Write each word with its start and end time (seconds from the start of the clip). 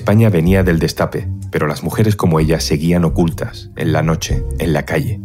España 0.00 0.30
venía 0.30 0.62
del 0.62 0.78
destape, 0.78 1.28
pero 1.50 1.66
las 1.66 1.82
mujeres 1.82 2.16
como 2.16 2.40
ella 2.40 2.58
seguían 2.58 3.04
ocultas, 3.04 3.70
en 3.76 3.92
la 3.92 4.02
noche, 4.02 4.42
en 4.58 4.72
la 4.72 4.86
calle. 4.86 5.20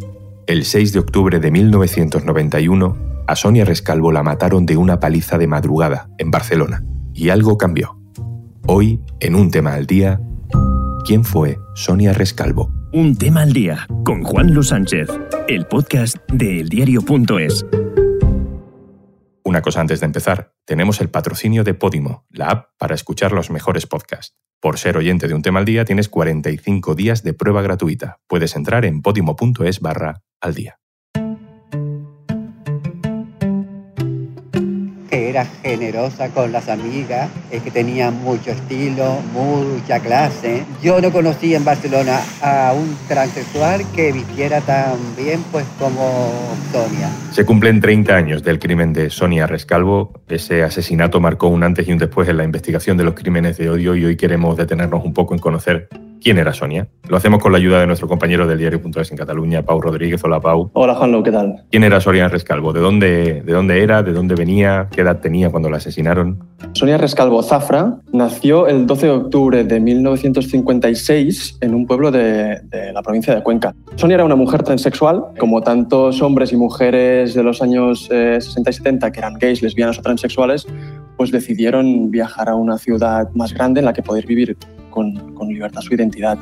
El 0.48 0.66
6 0.66 0.92
de 0.92 1.00
octubre 1.00 1.40
de 1.40 1.50
1991, 1.50 2.98
a 3.26 3.36
Sonia 3.38 3.64
Rescalvo 3.64 4.12
la 4.12 4.22
mataron 4.22 4.66
de 4.66 4.76
una 4.76 5.00
paliza 5.00 5.38
de 5.38 5.48
madrugada, 5.48 6.10
en 6.18 6.30
Barcelona. 6.30 6.84
Y 7.14 7.30
algo 7.30 7.58
cambió. 7.58 7.98
Hoy, 8.68 9.00
en 9.22 9.36
un 9.36 9.50
tema 9.50 9.76
al 9.76 9.88
día, 9.88 10.20
¿quién 11.06 11.24
fue 11.24 11.58
Sonia 11.74 12.12
Rescalvo? 12.12 12.70
Un 12.92 13.16
tema 13.16 13.44
al 13.44 13.54
día, 13.54 13.88
con 14.04 14.24
Juan 14.24 14.54
Luis 14.54 14.68
Sánchez, 14.68 15.08
el 15.48 15.66
podcast 15.68 16.18
de 16.34 16.60
eldiario.es. 16.60 17.66
Una 19.56 19.62
cosa 19.62 19.80
antes 19.80 20.02
de 20.02 20.06
empezar, 20.06 20.54
tenemos 20.66 21.00
el 21.00 21.10
patrocinio 21.10 21.64
de 21.64 21.74
Podimo, 21.74 22.26
la 22.30 22.48
app 22.48 22.72
para 22.78 22.94
escuchar 22.94 23.32
los 23.32 23.50
mejores 23.52 23.88
podcasts. 23.88 24.36
Por 24.60 24.78
ser 24.78 24.98
oyente 24.98 25.30
de 25.30 25.34
un 25.34 25.44
tema 25.44 25.60
al 25.60 25.66
día 25.66 25.86
tienes 25.86 26.10
45 26.10 26.94
días 26.94 27.24
de 27.24 27.34
prueba 27.34 27.62
gratuita. 27.62 28.20
Puedes 28.28 28.58
entrar 28.58 28.84
en 28.84 29.02
podimo.es 29.02 29.80
barra 29.80 30.24
al 30.42 30.56
día. 30.56 30.82
Generosa 35.44 36.30
con 36.30 36.52
las 36.54 36.70
amigas, 36.70 37.30
es 37.52 37.62
que 37.62 37.72
tenía 37.72 38.12
mucho 38.12 38.52
estilo, 38.52 39.18
mucha 39.34 40.00
clase. 40.00 40.64
Yo 40.82 41.02
no 41.02 41.12
conocí 41.12 41.56
en 41.56 41.66
Barcelona 41.66 42.20
a 42.42 42.74
un 42.74 42.96
transexual 43.08 43.82
que 43.94 44.12
vistiera 44.12 44.62
tan 44.62 44.98
bien 45.18 45.44
pues 45.52 45.66
como 45.80 46.32
Sonia. 46.72 47.10
Se 47.32 47.46
cumplen 47.46 47.82
30 47.82 48.16
años 48.16 48.44
del 48.44 48.60
crimen 48.60 48.94
de 48.94 49.10
Sonia 49.10 49.48
Rescalvo. 49.48 50.14
Ese 50.30 50.64
asesinato 50.64 51.20
marcó 51.20 51.48
un 51.48 51.64
antes 51.64 51.88
y 51.88 51.92
un 51.92 51.98
después 51.98 52.30
en 52.30 52.38
la 52.38 52.44
investigación 52.44 52.96
de 52.96 53.04
los 53.04 53.16
crímenes 53.16 53.58
de 53.58 53.70
odio 53.70 53.96
y 53.96 54.06
hoy 54.06 54.16
queremos 54.16 54.56
detenernos 54.56 55.04
un 55.04 55.14
poco 55.14 55.34
en 55.34 55.40
conocer 55.40 55.90
quién 56.22 56.38
era 56.38 56.54
Sonia. 56.54 56.88
Lo 57.08 57.18
hacemos 57.18 57.42
con 57.42 57.52
la 57.52 57.58
ayuda 57.58 57.80
de 57.80 57.88
nuestro 57.88 58.08
compañero 58.08 58.48
del 58.48 58.58
diario.es 58.58 59.12
en 59.12 59.18
Cataluña, 59.18 59.62
Pau 59.62 59.80
Rodríguez. 59.80 60.24
Hola, 60.24 60.40
Pau. 60.40 60.72
Hola, 60.74 60.96
Juanlo, 60.96 61.24
¿qué 61.24 61.32
tal? 61.32 61.64
¿Quién 61.70 61.84
era 61.84 62.02
Sonia 62.02 62.28
Rescalvo? 62.28 62.74
¿De 62.74 62.80
dónde, 62.80 63.42
¿De 63.42 63.54
dónde 63.54 63.82
era? 63.82 64.04
¿De 64.04 64.12
dónde 64.12 64.36
venía? 64.36 64.88
¿Qué 64.92 65.02
edad 65.02 65.20
tenía 65.20 65.50
cuando 65.50 65.70
la 65.70 65.78
asesinaron? 65.78 66.44
Sonia 66.74 66.98
Rescalvo 66.98 67.44
Zafra 67.44 67.98
nació 68.12 68.68
el 68.68 68.86
12 68.88 69.06
de 69.06 69.12
octubre 69.12 69.64
de 69.64 69.80
1956 69.80 71.58
en 71.62 71.76
un 71.76 71.86
pueblo 71.86 72.12
de, 72.12 72.60
de 72.64 72.92
la 72.92 73.02
provincia 73.02 73.36
de 73.36 73.44
Cuenca. 73.44 73.74
Sonia 73.96 74.16
era 74.16 74.26
una 74.26 74.36
mujer 74.36 74.64
transexual, 74.64 75.26
como 75.40 75.62
tantos 75.62 76.22
hombres 76.22 76.52
y 76.52 76.58
mujeres 76.58 77.34
de 77.34 77.44
los 77.44 77.62
años 77.62 78.06
60 78.06 78.16
eh, 78.16 78.72
y 78.72 78.74
70 78.74 79.12
que 79.12 79.20
eran 79.20 79.36
gays, 79.36 79.62
lesbianas 79.62 80.00
o 80.00 80.02
transexuales, 80.02 80.68
pues 81.18 81.32
decidieron 81.32 82.12
viajar 82.12 82.50
a 82.50 82.56
una 82.56 82.78
ciudad 82.78 83.30
más 83.34 83.54
grande 83.54 83.80
en 83.80 83.86
la 83.86 83.94
que 83.94 84.02
poder 84.02 84.26
vivir 84.26 84.58
con, 84.96 85.50
libertad 85.50 85.82
su 85.82 85.94
identidad. 85.94 86.38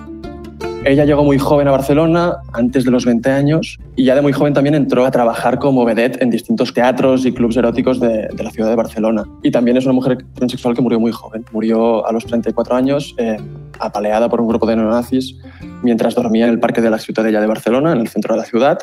Ella 0.86 1.06
llegó 1.06 1.23
muy 1.23 1.38
joven 1.38 1.68
a 1.68 1.72
Barcelona, 1.72 2.38
antes 2.52 2.84
de 2.84 2.92
los 2.92 3.06
20 3.06 3.30
años, 3.32 3.80
y 3.95 4.04
ya 4.04 4.16
de 4.16 4.22
muy 4.22 4.34
joven 4.34 4.54
también 4.54 4.76
entró 4.76 5.06
a 5.06 5.12
trabajar 5.12 5.58
como 5.58 5.86
vedette 5.86 6.22
en 6.22 6.30
distintos 6.30 6.73
teatros 6.73 7.26
y 7.26 7.32
clubes 7.32 7.56
eróticos 7.56 8.00
de, 8.02 8.28
de 8.28 8.44
la 8.44 8.52
ciudad 8.52 8.70
de 8.70 8.76
Barcelona. 8.76 9.23
Y 9.44 9.52
también 9.52 9.78
es 9.78 9.86
una 9.86 9.94
mujer 9.94 10.18
transexual 10.34 10.76
que 10.76 10.82
murió 10.82 11.00
muy 11.00 11.12
joven. 11.14 11.45
Murió 11.54 12.06
a 12.06 12.12
los 12.12 12.26
34 12.26 12.76
años, 12.76 13.16
eh, 13.18 13.38
apaleada 13.80 14.30
por 14.30 14.42
un 14.42 14.48
grupo 14.50 14.66
de 14.66 14.76
neonazis, 14.76 15.38
mientras 15.81 16.16
dormía 16.16 16.45
en 16.45 16.52
el 16.52 16.59
Parque 16.59 16.81
de 16.81 16.89
la 16.89 17.00
Ciutadella 17.00 17.42
de 17.42 17.47
Barcelona, 17.47 17.92
en 17.92 18.00
el 18.00 18.08
centro 18.08 18.33
de 18.33 18.42
la 18.42 18.45
ciudad, 18.45 18.80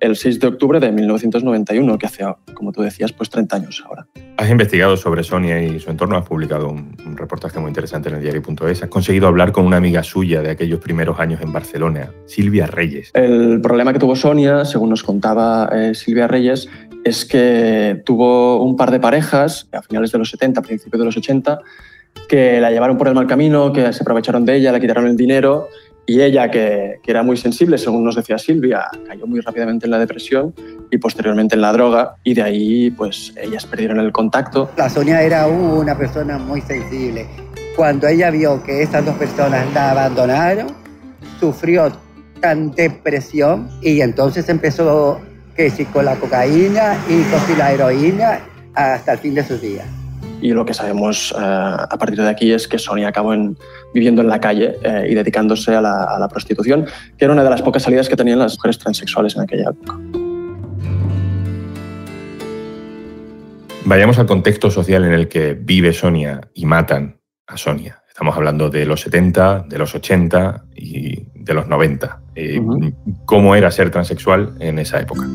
el 0.00 0.16
6 0.16 0.40
de 0.40 0.46
octubre 0.46 0.80
de 0.80 0.90
1991, 0.92 1.98
que 1.98 2.06
hace, 2.06 2.24
como 2.54 2.72
tú 2.72 2.82
decías, 2.82 3.12
pues 3.12 3.28
30 3.30 3.56
años 3.56 3.82
ahora. 3.86 4.06
Has 4.36 4.50
investigado 4.50 4.96
sobre 4.96 5.22
Sonia 5.22 5.62
y 5.62 5.78
su 5.78 5.90
entorno, 5.90 6.16
has 6.16 6.26
publicado 6.26 6.68
un, 6.68 6.96
un 7.06 7.16
reportaje 7.16 7.58
muy 7.60 7.68
interesante 7.68 8.08
en 8.08 8.16
el 8.16 8.22
diario.es, 8.22 8.82
has 8.82 8.88
conseguido 8.88 9.28
hablar 9.28 9.52
con 9.52 9.66
una 9.66 9.76
amiga 9.76 10.02
suya 10.02 10.40
de 10.40 10.50
aquellos 10.50 10.80
primeros 10.80 11.20
años 11.20 11.40
en 11.42 11.52
Barcelona, 11.52 12.10
Silvia 12.26 12.66
Reyes. 12.66 13.10
El 13.14 13.60
problema 13.60 13.92
que 13.92 13.98
tuvo 13.98 14.16
Sonia, 14.16 14.64
según 14.64 14.90
nos 14.90 15.02
contaba 15.02 15.68
eh, 15.72 15.94
Silvia 15.94 16.26
Reyes, 16.26 16.68
es 17.04 17.24
que 17.24 18.02
tuvo 18.04 18.62
un 18.62 18.76
par 18.76 18.90
de 18.90 19.00
parejas 19.00 19.68
a 19.72 19.82
finales 19.82 20.12
de 20.12 20.18
los 20.18 20.30
70, 20.30 20.62
principios 20.62 20.98
de 20.98 21.04
los 21.04 21.16
80, 21.16 21.60
que 22.28 22.60
la 22.60 22.70
llevaron 22.70 22.98
por 22.98 23.08
el 23.08 23.14
mal 23.14 23.26
camino, 23.26 23.72
que 23.72 23.92
se 23.92 24.02
aprovecharon 24.02 24.44
de 24.44 24.56
ella, 24.56 24.72
le 24.72 24.80
quitaron 24.80 25.06
el 25.06 25.16
dinero 25.16 25.68
y 26.10 26.20
ella, 26.20 26.50
que, 26.50 26.98
que, 27.04 27.10
era 27.12 27.22
muy 27.22 27.36
sensible, 27.36 27.78
según 27.78 28.02
nos 28.02 28.16
decía 28.16 28.36
Silvia, 28.36 28.88
cayó 29.06 29.28
muy 29.28 29.38
rápidamente 29.38 29.86
en 29.86 29.92
la 29.92 29.98
depresión 30.00 30.52
y 30.90 30.98
posteriormente 30.98 31.54
en 31.54 31.60
la 31.60 31.72
droga 31.72 32.16
y 32.24 32.34
de 32.34 32.42
ahí 32.42 32.90
pues 32.90 33.32
ellas 33.36 33.64
perdieron 33.64 34.00
el 34.00 34.10
contacto. 34.10 34.72
La 34.76 34.90
Sonia 34.90 35.22
era 35.22 35.46
una 35.46 35.96
persona 35.96 36.36
muy 36.36 36.62
sensible. 36.62 37.28
Cuando 37.76 38.08
ella 38.08 38.32
vio 38.32 38.60
que 38.64 38.82
estas 38.82 39.06
dos 39.06 39.14
personas 39.18 39.72
la 39.72 39.92
abandonaron, 39.92 40.66
sufrió 41.38 41.92
tan 42.40 42.72
depresión 42.72 43.70
y 43.80 44.00
entonces 44.00 44.48
empezó 44.48 45.20
que 45.54 45.70
sí, 45.70 45.84
con 45.84 46.06
la 46.06 46.16
cocaína 46.16 46.98
y 47.08 47.22
con 47.30 47.56
la 47.56 47.70
heroína 47.70 48.40
hasta 48.74 49.12
el 49.12 49.18
fin 49.20 49.36
de 49.36 49.44
sus 49.44 49.60
días 49.60 49.86
y 50.40 50.52
lo 50.52 50.64
que 50.64 50.74
sabemos 50.74 51.32
eh, 51.32 51.38
a 51.40 51.96
partir 51.98 52.20
de 52.20 52.28
aquí 52.28 52.52
es 52.52 52.68
que 52.68 52.78
Sonia 52.78 53.08
acabó 53.08 53.34
en, 53.34 53.56
viviendo 53.94 54.22
en 54.22 54.28
la 54.28 54.40
calle 54.40 54.76
eh, 54.82 55.08
y 55.10 55.14
dedicándose 55.14 55.74
a 55.74 55.80
la, 55.80 56.04
a 56.04 56.18
la, 56.18 56.28
prostitución, 56.28 56.86
que 57.16 57.24
era 57.24 57.32
una 57.32 57.44
de 57.44 57.50
las 57.50 57.62
pocas 57.62 57.82
salidas 57.82 58.08
que 58.08 58.16
tenían 58.16 58.38
las 58.38 58.56
mujeres 58.56 58.78
transexuales 58.78 59.36
en 59.36 59.42
aquella 59.42 59.70
época. 59.70 59.98
Vayamos 63.84 64.18
al 64.18 64.26
contexto 64.26 64.70
social 64.70 65.04
en 65.04 65.12
el 65.12 65.28
que 65.28 65.54
vive 65.54 65.92
Sonia 65.92 66.40
y 66.54 66.66
matan 66.66 67.18
a 67.46 67.56
Sonia. 67.56 68.00
Estamos 68.20 68.36
hablando 68.36 68.68
de 68.68 68.84
los 68.84 69.00
70, 69.00 69.64
de 69.68 69.78
los 69.78 69.94
80 69.94 70.64
y 70.76 71.24
de 71.34 71.54
los 71.54 71.66
90. 71.66 72.20
Eh, 72.34 72.60
uh 72.60 72.62
-huh. 72.62 72.94
¿Cómo 73.24 73.56
era 73.56 73.70
ser 73.70 73.90
transexual 73.90 74.54
en 74.60 74.78
esa 74.78 75.00
época? 75.00 75.26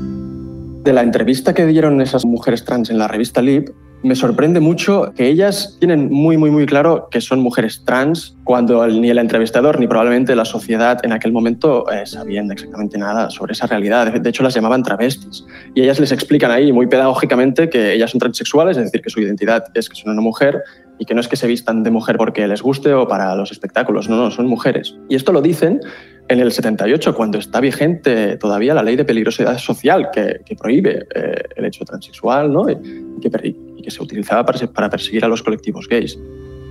De 0.84 0.94
la 0.94 1.02
entrevista 1.02 1.54
que 1.54 1.66
dieron 1.66 2.00
esas 2.00 2.26
mujeres 2.26 2.64
trans 2.64 2.92
en 2.92 3.00
la 3.00 3.08
revista 3.08 3.42
Lib, 3.42 3.74
me 4.06 4.16
sorprende 4.16 4.60
mucho 4.60 5.12
que 5.16 5.28
ellas 5.28 5.78
tienen 5.80 6.12
muy, 6.12 6.38
muy, 6.38 6.52
muy 6.52 6.68
claro 6.68 7.08
que 7.10 7.22
son 7.22 7.40
mujeres 7.40 7.82
trans 7.86 8.38
cuando 8.44 8.86
ni 8.88 9.10
el 9.10 9.18
entrevistador 9.18 9.80
ni 9.80 9.88
probablemente 9.88 10.36
la 10.36 10.46
sociedad 10.46 11.00
en 11.04 11.12
aquel 11.12 11.32
momento 11.32 11.92
eh, 11.92 12.06
sabían 12.06 12.52
exactamente 12.52 13.00
nada 13.00 13.32
sobre 13.32 13.54
esa 13.54 13.66
realidad. 13.66 14.14
De 14.14 14.30
hecho, 14.30 14.44
las 14.44 14.54
llamaban 14.54 14.84
travestis. 14.84 15.44
Y 15.74 15.82
ellas 15.82 16.00
les 16.00 16.12
explican 16.12 16.52
ahí 16.52 16.72
muy 16.72 16.86
pedagógicamente 16.86 17.68
que 17.68 17.94
ellas 17.94 18.12
son 18.12 18.20
transexuales, 18.20 18.78
es 18.78 18.84
decir, 18.84 19.02
que 19.02 19.10
su 19.10 19.22
identidad 19.22 19.64
es 19.74 19.90
que 19.90 19.96
son 19.96 20.12
una 20.12 20.22
mujer 20.22 20.62
y 21.00 21.06
que 21.06 21.16
no 21.16 21.22
es 21.22 21.28
que 21.28 21.36
se 21.36 21.48
vistan 21.48 21.82
de 21.82 21.90
mujer 21.90 22.18
porque 22.18 22.48
les 22.48 22.62
guste 22.62 22.94
o 22.94 23.08
para 23.08 23.36
los 23.36 23.52
espectáculos, 23.52 24.08
no, 24.08 24.18
no, 24.18 24.30
son 24.30 24.46
mujeres. 24.46 24.96
Y 25.10 25.16
esto 25.16 25.32
lo 25.32 25.42
dicen 25.42 25.82
en 26.28 26.40
el 26.40 26.52
78, 26.52 27.14
cuando 27.16 27.38
está 27.38 27.60
vigente 27.60 28.38
todavía 28.38 28.74
la 28.74 28.82
ley 28.82 28.96
de 28.96 29.06
peligrosidad 29.06 29.58
social 29.60 30.10
que, 30.12 30.42
prohíbe 30.58 31.06
eh, 31.14 31.44
el 31.56 31.66
hecho 31.66 31.86
transexual 31.86 32.52
¿no? 32.52 32.70
y, 32.70 33.22
que, 33.22 33.30
que, 33.86 33.92
se 33.92 34.04
utilizaba 34.04 34.46
para, 34.46 34.90
perseguir 34.90 35.24
a 35.24 35.28
los 35.28 35.42
colectivos 35.44 35.88
gays. 35.88 36.18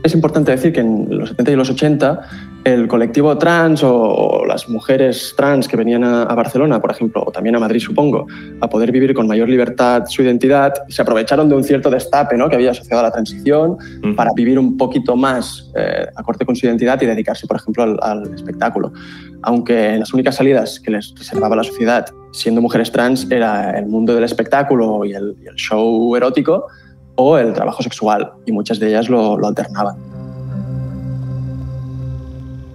Es 0.03 0.15
importante 0.15 0.51
decir 0.51 0.73
que 0.73 0.81
en 0.81 1.07
los 1.19 1.31
70 1.31 1.53
y 1.53 1.57
los 1.57 1.71
80 1.71 2.21
el 2.65 2.89
colectivo 2.89 3.39
trans 3.39 3.83
o, 3.83 4.45
las 4.47 4.69
mujeres 4.69 5.35
trans 5.37 5.67
que 5.67 5.77
venían 5.77 6.05
a, 6.05 6.35
Barcelona, 6.35 6.81
por 6.81 6.91
ejemplo, 6.91 7.25
o 7.27 7.31
también 7.31 7.57
a 7.57 7.59
Madrid, 7.59 7.81
supongo, 7.81 8.27
a 8.61 8.69
poder 8.69 8.93
vivir 8.93 9.15
con 9.15 9.27
mayor 9.27 9.49
libertad 9.49 10.05
su 10.07 10.23
identidad, 10.23 10.75
se 10.89 11.01
aprovecharon 11.01 11.49
de 11.49 11.55
un 11.55 11.65
cierto 11.65 11.91
destape 11.91 12.37
¿no? 12.37 12.51
que 12.51 12.57
había 12.57 12.73
asociado 12.73 13.01
a 13.01 13.05
la 13.05 13.13
transición 13.13 13.79
-huh. 13.79 14.15
para 14.15 14.33
vivir 14.35 14.59
un 14.59 14.77
poquito 14.77 15.17
más 15.17 15.71
eh, 15.75 16.07
acorde 16.17 16.45
con 16.45 16.57
su 16.57 16.67
identidad 16.67 17.01
y 17.01 17.07
dedicarse, 17.07 17.47
por 17.47 17.57
ejemplo, 17.57 17.83
al, 17.83 17.99
al 18.03 18.35
espectáculo. 18.35 18.93
Aunque 19.43 19.95
en 19.95 20.01
las 20.01 20.13
únicas 20.13 20.37
salidas 20.37 20.81
que 20.81 20.91
les 20.91 21.15
reservaba 21.15 21.57
la 21.57 21.65
sociedad, 21.65 22.07
siendo 22.33 22.61
mujeres 22.61 22.91
trans, 22.91 23.31
era 23.31 23.79
el 23.79 23.87
mundo 23.87 24.15
del 24.15 24.25
espectáculo 24.25 25.05
y 25.05 25.13
el, 25.13 25.37
y 25.43 25.49
el 25.49 25.55
show 25.55 26.15
erótico, 26.17 26.67
o 27.17 27.39
el 27.39 27.53
trabajo 27.53 27.83
sexual, 27.83 28.33
y 28.47 28.53
muchas 28.53 28.79
de 28.79 28.89
ellas 28.89 29.09
lo, 29.09 29.39
lo 29.39 29.47
alternaban. 29.47 29.97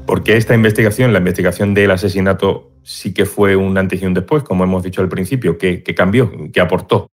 Porque 0.06 0.38
esta 0.38 0.56
investigación, 0.56 1.14
la 1.14 1.20
investigación 1.20 1.76
del 1.76 1.92
asesinato, 1.92 2.72
sí 2.82 3.14
que 3.14 3.26
fue 3.26 3.56
un 3.56 3.78
antes 3.78 4.02
y 4.02 4.06
un 4.06 4.16
después, 4.16 4.42
como 4.44 4.64
hemos 4.64 4.82
dicho 4.82 5.02
al 5.02 5.10
principio, 5.10 5.58
¿qué, 5.58 5.84
qué 5.84 5.94
cambió? 5.94 6.32
¿Qué 6.52 6.60
aportó? 6.62 7.12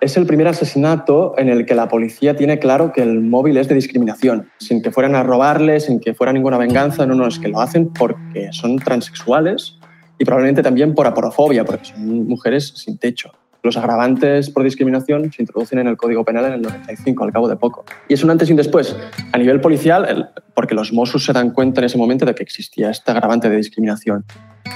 Es 0.00 0.16
el 0.16 0.26
primer 0.26 0.48
asesinato 0.48 1.34
en 1.38 1.48
el 1.48 1.66
que 1.66 1.74
la 1.74 1.88
policía 1.88 2.36
tiene 2.36 2.58
claro 2.58 2.92
que 2.92 3.02
el 3.02 3.20
móvil 3.20 3.56
es 3.56 3.68
de 3.68 3.74
discriminación, 3.74 4.48
sin 4.58 4.82
que 4.82 4.90
fueran 4.90 5.14
a 5.14 5.22
robarles, 5.22 5.84
sin 5.84 6.00
que 6.00 6.14
fuera 6.14 6.32
ninguna 6.32 6.58
venganza, 6.58 7.06
no, 7.06 7.14
no, 7.14 7.26
es 7.26 7.38
que 7.38 7.48
lo 7.48 7.60
hacen 7.60 7.92
porque 7.92 8.48
son 8.52 8.78
transexuales 8.78 9.78
y 10.18 10.24
probablemente 10.24 10.62
también 10.62 10.94
por 10.94 11.06
aporofobia, 11.06 11.64
porque 11.64 11.86
son 11.86 12.26
mujeres 12.26 12.72
sin 12.76 12.98
techo. 12.98 13.32
Los 13.68 13.76
agravantes 13.76 14.48
por 14.48 14.64
discriminación 14.64 15.30
se 15.30 15.42
introducen 15.42 15.78
en 15.78 15.88
el 15.88 15.98
Código 15.98 16.24
Penal 16.24 16.46
en 16.46 16.54
el 16.54 16.62
95, 16.62 17.22
al 17.22 17.32
cabo 17.34 17.48
de 17.48 17.56
poco. 17.56 17.84
Y 18.08 18.14
es 18.14 18.24
un 18.24 18.30
antes 18.30 18.48
y 18.48 18.52
un 18.52 18.56
después 18.56 18.96
a 19.30 19.36
nivel 19.36 19.60
policial, 19.60 20.32
porque 20.54 20.74
los 20.74 20.90
Mossos 20.90 21.22
se 21.22 21.34
dan 21.34 21.50
cuenta 21.50 21.82
en 21.82 21.84
ese 21.84 21.98
momento 21.98 22.24
de 22.24 22.34
que 22.34 22.42
existía 22.42 22.88
este 22.88 23.10
agravante 23.10 23.50
de 23.50 23.58
discriminación. 23.58 24.24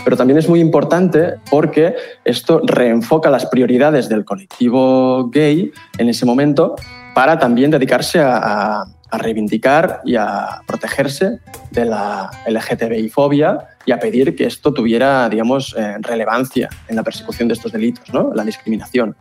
Pero 0.04 0.14
también 0.14 0.38
es 0.38 0.46
muy 0.46 0.60
importante 0.60 1.36
porque 1.50 1.94
esto 2.26 2.60
reenfoca 2.66 3.30
las 3.30 3.46
prioridades 3.46 4.10
del 4.10 4.26
colectivo 4.26 5.30
gay 5.30 5.72
en 5.96 6.10
ese 6.10 6.26
momento 6.26 6.76
para 7.14 7.38
también 7.38 7.70
dedicarse 7.70 8.20
a, 8.20 8.84
reivindicar 9.14 10.00
y 10.06 10.16
a 10.16 10.62
protegerse 10.66 11.38
de 11.70 11.84
la 11.84 12.30
LGTBI-fobia 12.46 13.58
y 13.84 13.92
a 13.92 13.98
pedir 13.98 14.34
que 14.34 14.46
esto 14.46 14.72
tuviera, 14.72 15.28
digamos, 15.28 15.76
eh, 15.76 15.96
relevancia 16.00 16.70
en 16.88 16.96
la 16.96 17.02
persecución 17.02 17.46
de 17.46 17.52
estos 17.52 17.72
delitos, 17.72 18.10
¿no? 18.14 18.32
la 18.34 18.42
discriminación. 18.42 19.14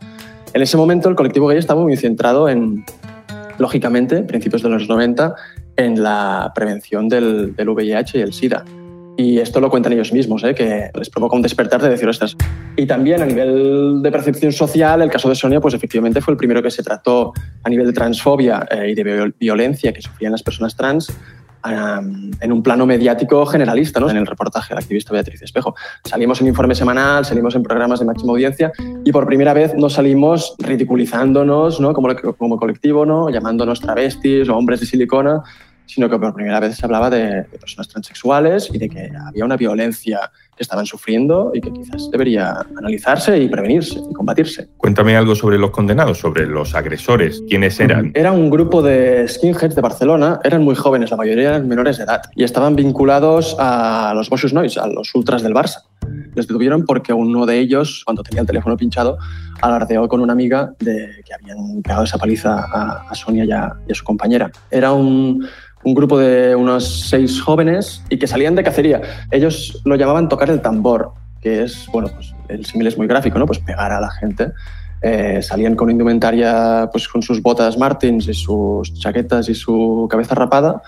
En 0.53 0.61
ese 0.61 0.77
momento 0.77 1.09
el 1.09 1.15
colectivo 1.15 1.47
gay 1.47 1.57
estaba 1.57 1.81
muy 1.81 1.97
centrado 1.97 2.47
en, 2.47 2.85
lógicamente, 3.57 4.23
principios 4.23 4.63
de 4.63 4.69
los 4.69 4.87
90, 4.87 5.35
en 5.75 6.01
la 6.01 6.53
prevención 6.55 7.09
del, 7.09 7.53
del 7.53 7.67
VIH 7.67 8.17
y 8.17 8.21
el 8.21 8.31
SIDA. 8.31 8.63
Y 9.17 9.39
esto 9.39 9.59
lo 9.59 9.69
cuentan 9.69 9.93
ellos 9.93 10.13
mismos, 10.13 10.43
¿eh? 10.43 10.55
que 10.55 10.89
les 10.93 11.09
provoca 11.09 11.35
un 11.35 11.41
despertar 11.41 11.81
de 11.81 11.89
decir, 11.89 12.07
estas. 12.09 12.35
Y 12.75 12.85
también 12.85 13.21
a 13.21 13.25
nivel 13.25 14.01
de 14.01 14.11
percepción 14.11 14.51
social, 14.51 15.01
el 15.01 15.09
caso 15.09 15.29
de 15.29 15.35
Sonia, 15.35 15.59
pues 15.59 15.73
efectivamente 15.73 16.21
fue 16.21 16.33
el 16.33 16.37
primero 16.37 16.63
que 16.63 16.71
se 16.71 16.81
trató 16.81 17.33
a 17.63 17.69
nivel 17.69 17.87
de 17.87 17.93
transfobia 17.93 18.67
eh, 18.71 18.91
y 18.91 18.95
de 18.95 19.33
violencia 19.39 19.93
que 19.93 20.01
sufrían 20.01 20.31
las 20.31 20.43
personas 20.43 20.75
trans 20.75 21.13
en 21.63 22.51
un 22.51 22.63
plano 22.63 22.85
mediático 22.85 23.45
generalista, 23.45 23.99
¿no? 23.99 24.09
en 24.09 24.17
el 24.17 24.25
reportaje 24.25 24.69
de 24.69 24.75
la 24.75 24.81
activista 24.81 25.13
Beatriz 25.13 25.41
Espejo. 25.41 25.75
Salimos 26.03 26.41
en 26.41 26.47
informe 26.47 26.75
semanal, 26.75 27.25
salimos 27.25 27.55
en 27.55 27.63
programas 27.63 27.99
de 27.99 28.05
máxima 28.05 28.31
audiencia 28.31 28.71
y 29.03 29.11
por 29.11 29.27
primera 29.27 29.53
vez 29.53 29.75
no 29.75 29.89
salimos 29.89 30.55
ridiculizándonos 30.59 31.79
¿no? 31.79 31.93
como, 31.93 32.15
como 32.37 32.57
colectivo, 32.57 33.05
¿no? 33.05 33.29
llamándonos 33.29 33.79
travestis 33.79 34.49
o 34.49 34.57
hombres 34.57 34.79
de 34.79 34.85
silicona, 34.87 35.43
sino 35.91 36.09
que 36.09 36.17
por 36.17 36.33
primera 36.33 36.59
vez 36.59 36.77
se 36.77 36.85
hablaba 36.85 37.09
de, 37.09 37.43
personas 37.59 37.89
transexuales 37.89 38.69
y 38.73 38.77
de 38.77 38.87
que 38.87 39.11
había 39.27 39.43
una 39.43 39.57
violencia 39.57 40.31
que 40.55 40.63
estaban 40.63 40.85
sufriendo 40.85 41.51
y 41.53 41.59
que 41.59 41.71
quizás 41.73 42.09
debería 42.09 42.65
analizarse 42.77 43.37
y 43.37 43.49
prevenirse 43.49 43.99
y 44.09 44.13
combatirse. 44.13 44.69
Cuéntame 44.77 45.17
algo 45.17 45.35
sobre 45.35 45.57
los 45.57 45.71
condenados, 45.71 46.19
sobre 46.19 46.45
los 46.45 46.75
agresores, 46.75 47.43
quiénes 47.47 47.79
eran. 47.79 48.11
Era 48.15 48.31
un 48.31 48.49
grupo 48.49 48.81
de 48.81 49.27
skinheads 49.27 49.75
de 49.75 49.81
Barcelona, 49.81 50.39
eran 50.45 50.63
muy 50.63 50.75
jóvenes, 50.75 51.11
la 51.11 51.17
mayoría 51.17 51.49
eran 51.49 51.67
menores 51.67 51.97
de 51.97 52.05
edad 52.05 52.21
y 52.35 52.43
estaban 52.43 52.75
vinculados 52.75 53.57
a 53.59 54.13
los 54.15 54.29
Boschus 54.29 54.53
Noise, 54.53 54.79
a 54.79 54.87
los 54.87 55.13
ultras 55.13 55.43
del 55.43 55.53
Barça. 55.53 55.83
Les 56.35 56.47
detuvieron 56.47 56.85
porque 56.85 57.11
uno 57.11 57.45
de 57.45 57.59
ellos, 57.59 58.03
cuando 58.05 58.23
tenía 58.23 58.41
el 58.41 58.47
teléfono 58.47 58.77
pinchado, 58.77 59.17
alardeó 59.61 60.07
con 60.07 60.21
una 60.21 60.33
amiga 60.33 60.73
de 60.79 61.21
que 61.25 61.33
habían 61.33 61.81
pegado 61.81 62.05
esa 62.05 62.17
paliza 62.17 62.65
a, 62.71 63.13
Sonia 63.13 63.43
y 63.43 63.51
a 63.51 63.75
su 63.93 64.05
compañera. 64.05 64.49
Era 64.69 64.93
un 64.93 65.45
un 65.83 65.93
grupo 65.93 66.17
de 66.17 66.55
unos 66.55 67.07
seis 67.09 67.41
jóvenes 67.41 68.03
y 68.09 68.17
que 68.17 68.27
salían 68.27 68.55
de 68.55 68.63
cacería. 68.63 69.01
Ellos 69.31 69.81
lo 69.85 69.95
llamaban 69.95 70.29
tocar 70.29 70.49
el 70.49 70.61
tambor, 70.61 71.11
que 71.41 71.63
es, 71.63 71.87
bueno, 71.91 72.09
pues 72.13 72.33
el 72.49 72.65
símil 72.65 72.87
es 72.87 72.97
muy 72.97 73.07
gráfico, 73.07 73.39
¿no? 73.39 73.45
Pues 73.45 73.59
pegar 73.59 73.91
a 73.91 73.99
la 73.99 74.11
gente. 74.11 74.51
Eh, 75.01 75.41
salían 75.41 75.75
con 75.75 75.89
indumentaria, 75.89 76.87
pues 76.91 77.07
con 77.07 77.23
sus 77.23 77.41
botas 77.41 77.77
Martins 77.77 78.27
y 78.27 78.33
sus 78.35 78.93
chaquetas 78.99 79.49
y 79.49 79.55
su 79.55 80.07
cabeza 80.09 80.35
rapada 80.35 80.81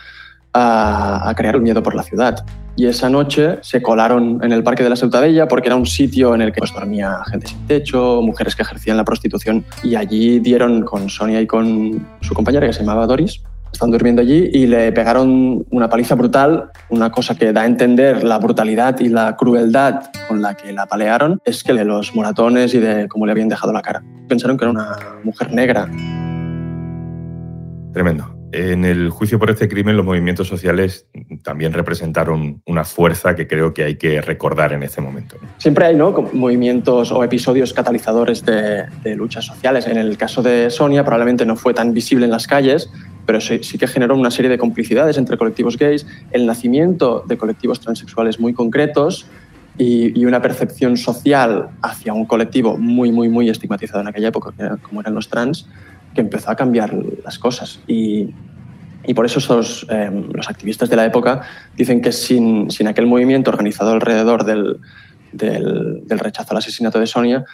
a, 0.53 1.33
crear 1.35 1.57
un 1.57 1.63
miedo 1.63 1.81
por 1.81 1.95
la 1.95 2.03
ciudad. 2.03 2.45
Y 2.75 2.87
esa 2.87 3.09
noche 3.09 3.59
se 3.61 3.81
colaron 3.81 4.39
en 4.43 4.51
el 4.51 4.63
Parque 4.63 4.83
de 4.83 4.89
la 4.89 4.95
Bella 5.19 5.47
porque 5.47 5.67
era 5.67 5.75
un 5.75 5.85
sitio 5.85 6.33
en 6.33 6.41
el 6.41 6.51
que 6.51 6.59
pues, 6.59 6.73
dormía 6.73 7.19
gente 7.29 7.47
sin 7.47 7.67
techo, 7.67 8.21
mujeres 8.21 8.55
que 8.55 8.63
ejercían 8.63 8.97
la 8.97 9.03
prostitución 9.03 9.65
y 9.83 9.95
allí 9.95 10.39
dieron 10.39 10.83
con 10.83 11.09
Sonia 11.09 11.41
y 11.41 11.47
con 11.47 12.05
su 12.21 12.33
compañera 12.33 12.65
que 12.67 12.73
se 12.73 12.79
llamaba 12.79 13.05
Doris, 13.05 13.41
están 13.73 13.91
durmiendo 13.91 14.21
allí 14.21 14.49
y 14.53 14.67
le 14.67 14.91
pegaron 14.91 15.65
una 15.71 15.89
paliza 15.89 16.15
brutal. 16.15 16.71
Una 16.89 17.11
cosa 17.11 17.35
que 17.35 17.51
da 17.51 17.61
a 17.61 17.65
entender 17.65 18.23
la 18.23 18.37
brutalidad 18.37 18.99
y 18.99 19.09
la 19.09 19.35
crueldad 19.35 20.11
con 20.27 20.41
la 20.41 20.55
que 20.55 20.71
la 20.71 20.85
palearon 20.85 21.41
es 21.43 21.63
que 21.63 21.73
de 21.73 21.83
los 21.83 22.15
moratones 22.15 22.73
y 22.73 22.79
de 22.79 23.07
cómo 23.07 23.25
le 23.25 23.31
habían 23.31 23.49
dejado 23.49 23.73
la 23.73 23.81
cara. 23.81 24.03
Pensaron 24.29 24.57
que 24.57 24.65
era 24.65 24.71
una 24.71 24.95
mujer 25.23 25.51
negra. 25.51 25.89
Tremendo. 27.93 28.42
En 28.53 28.85
el 28.85 29.09
juicio 29.09 29.39
por 29.39 29.49
este 29.49 29.67
crimen, 29.67 29.97
los 29.97 30.05
movimientos 30.05 30.47
sociales 30.47 31.07
también 31.41 31.73
representaron 31.73 32.61
una 32.67 32.83
fuerza 32.83 33.35
que 33.35 33.47
creo 33.47 33.73
que 33.73 33.83
hay 33.83 33.95
que 33.95 34.21
recordar 34.21 34.73
en 34.73 34.83
este 34.83 35.01
momento. 35.01 35.37
Siempre 35.57 35.87
hay 35.87 35.95
¿no? 35.95 36.11
movimientos 36.33 37.11
o 37.11 37.23
episodios 37.23 37.73
catalizadores 37.73 38.45
de, 38.45 39.15
luchas 39.15 39.45
sociales. 39.45 39.87
En 39.87 39.97
el 39.97 40.17
caso 40.17 40.43
de 40.43 40.69
Sonia, 40.69 41.03
probablemente 41.03 41.47
no 41.47 41.55
fue 41.55 41.73
tan 41.73 41.95
visible 41.95 42.25
en 42.25 42.31
las 42.31 42.45
calles, 42.45 42.91
pero 43.25 43.41
sí, 43.41 43.59
que 43.59 43.87
generó 43.87 44.15
una 44.15 44.29
serie 44.29 44.51
de 44.51 44.59
complicidades 44.59 45.17
entre 45.17 45.35
colectivos 45.35 45.75
gays, 45.75 46.05
el 46.29 46.45
nacimiento 46.45 47.23
de 47.27 47.37
colectivos 47.37 47.79
transexuales 47.79 48.39
muy 48.39 48.53
concretos 48.53 49.25
y, 49.79 50.23
una 50.25 50.43
percepción 50.43 50.95
social 50.97 51.69
hacia 51.81 52.13
un 52.13 52.25
colectivo 52.25 52.77
muy, 52.77 53.11
muy, 53.11 53.29
muy 53.29 53.49
estigmatizado 53.49 54.01
en 54.01 54.09
aquella 54.09 54.27
época, 54.27 54.53
como 54.83 55.01
eran 55.01 55.15
los 55.15 55.27
trans, 55.27 55.67
que 56.13 56.21
empezó 56.21 56.51
a 56.51 56.55
cambiar 56.55 56.93
las 57.23 57.39
cosas. 57.39 57.79
Y, 57.87 58.33
y 59.05 59.13
por 59.13 59.25
eso 59.25 59.39
esos, 59.39 59.85
em, 59.89 60.29
los 60.31 60.49
activistas 60.49 60.89
de 60.89 60.95
la 60.95 61.05
época 61.05 61.41
dicen 61.75 62.01
que 62.01 62.11
sin, 62.11 62.69
sin 62.71 62.87
aquel 62.87 63.07
movimiento 63.07 63.49
organizado 63.51 63.91
alrededor 63.91 64.45
del, 64.45 64.79
del, 65.31 66.01
del, 66.05 66.19
rechazo 66.19 66.51
al 66.51 66.57
asesinato 66.57 66.99
de 66.99 67.07
Sonia, 67.07 67.45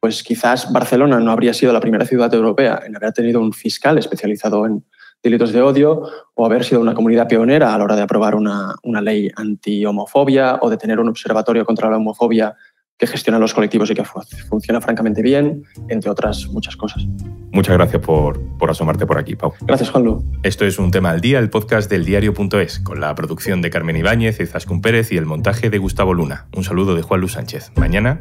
pues 0.00 0.22
quizás 0.22 0.72
Barcelona 0.72 1.18
no 1.20 1.30
habría 1.30 1.54
sido 1.54 1.72
la 1.72 1.80
primera 1.80 2.04
ciudad 2.04 2.32
europea 2.32 2.80
en 2.86 2.96
haber 2.96 3.12
tenido 3.12 3.40
un 3.40 3.52
fiscal 3.52 3.98
especializado 3.98 4.66
en, 4.66 4.84
delitos 5.22 5.52
de 5.52 5.62
odio 5.62 6.02
o 6.34 6.46
haber 6.46 6.64
sido 6.64 6.80
una 6.80 6.94
comunidad 6.94 7.28
pionera 7.28 7.74
a 7.74 7.78
la 7.78 7.84
hora 7.84 7.96
de 7.96 8.02
aprobar 8.02 8.34
una, 8.34 8.74
una 8.82 9.00
ley 9.00 9.30
anti-homofobia 9.34 10.58
o 10.60 10.70
de 10.70 10.76
tener 10.76 11.00
un 11.00 11.08
observatorio 11.08 11.64
contra 11.64 11.90
la 11.90 11.96
homofobia 11.96 12.54
que 12.98 13.06
gestiona 13.06 13.38
los 13.38 13.54
colectivos 13.54 13.90
y 13.90 13.94
que 13.94 14.02
funciona 14.48 14.80
francamente 14.80 15.22
bien, 15.22 15.62
entre 15.88 16.10
otras 16.10 16.48
muchas 16.48 16.76
cosas. 16.76 17.06
Muchas 17.52 17.76
gracias 17.76 18.02
por, 18.02 18.40
por 18.58 18.70
asomarte 18.70 19.06
por 19.06 19.18
aquí, 19.18 19.36
Pau. 19.36 19.54
Gracias, 19.62 19.90
Juanlu. 19.90 20.24
Esto 20.42 20.66
es 20.66 20.78
Un 20.78 20.90
Tema 20.90 21.10
al 21.10 21.20
Día, 21.20 21.38
el 21.38 21.48
podcast 21.48 21.88
del 21.88 22.04
diario.es, 22.04 22.80
con 22.80 23.00
la 23.00 23.14
producción 23.14 23.62
de 23.62 23.70
Carmen 23.70 23.96
Ibáñez, 23.96 24.40
Izaskun 24.40 24.82
Pérez 24.82 25.12
y 25.12 25.16
el 25.16 25.26
montaje 25.26 25.70
de 25.70 25.78
Gustavo 25.78 26.12
Luna. 26.12 26.46
Un 26.54 26.64
saludo 26.64 26.94
de 26.94 27.02
Juan 27.02 27.20
Luis 27.20 27.32
Sánchez. 27.32 27.72
Mañana, 27.76 28.20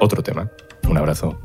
otro 0.00 0.22
tema. 0.22 0.50
Un 0.88 0.98
abrazo. 0.98 1.38